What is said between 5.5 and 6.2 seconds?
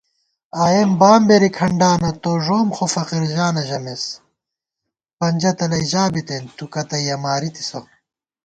تلَئ ژا